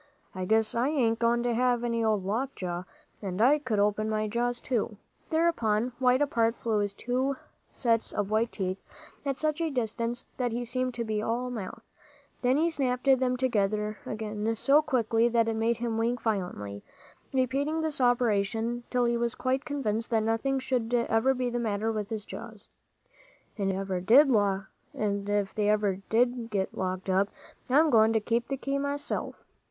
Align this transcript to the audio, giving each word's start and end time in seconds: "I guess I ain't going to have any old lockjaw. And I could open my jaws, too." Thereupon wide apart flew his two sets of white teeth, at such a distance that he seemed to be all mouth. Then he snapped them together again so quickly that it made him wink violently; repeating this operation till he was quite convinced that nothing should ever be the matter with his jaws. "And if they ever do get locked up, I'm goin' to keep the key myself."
"I 0.33 0.45
guess 0.45 0.73
I 0.73 0.87
ain't 0.87 1.19
going 1.19 1.43
to 1.43 1.53
have 1.53 1.83
any 1.83 2.03
old 2.03 2.25
lockjaw. 2.25 2.85
And 3.21 3.39
I 3.39 3.59
could 3.59 3.77
open 3.77 4.09
my 4.09 4.27
jaws, 4.27 4.59
too." 4.59 4.97
Thereupon 5.29 5.91
wide 5.99 6.23
apart 6.23 6.55
flew 6.55 6.79
his 6.79 6.91
two 6.95 7.37
sets 7.71 8.11
of 8.11 8.31
white 8.31 8.51
teeth, 8.51 8.79
at 9.27 9.37
such 9.37 9.61
a 9.61 9.69
distance 9.69 10.25
that 10.37 10.53
he 10.53 10.65
seemed 10.65 10.95
to 10.95 11.03
be 11.03 11.21
all 11.21 11.51
mouth. 11.51 11.83
Then 12.41 12.57
he 12.57 12.71
snapped 12.71 13.03
them 13.05 13.37
together 13.37 13.99
again 14.03 14.55
so 14.55 14.81
quickly 14.81 15.27
that 15.29 15.47
it 15.47 15.55
made 15.55 15.77
him 15.77 15.99
wink 15.99 16.19
violently; 16.19 16.83
repeating 17.31 17.81
this 17.81 18.01
operation 18.01 18.81
till 18.89 19.05
he 19.05 19.17
was 19.17 19.35
quite 19.35 19.65
convinced 19.65 20.09
that 20.09 20.23
nothing 20.23 20.57
should 20.57 20.91
ever 20.95 21.35
be 21.35 21.51
the 21.51 21.59
matter 21.59 21.91
with 21.91 22.09
his 22.09 22.25
jaws. 22.25 22.69
"And 23.55 23.69
if 23.71 25.53
they 25.53 25.69
ever 25.69 25.95
do 26.09 26.47
get 26.49 26.75
locked 26.75 27.07
up, 27.11 27.29
I'm 27.69 27.91
goin' 27.91 28.13
to 28.13 28.19
keep 28.19 28.47
the 28.47 28.57
key 28.57 28.79
myself." 28.79 29.35